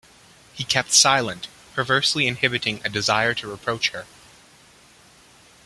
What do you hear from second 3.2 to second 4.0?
to reproach